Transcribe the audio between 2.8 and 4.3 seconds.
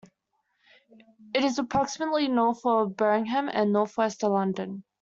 Birmingham and north-west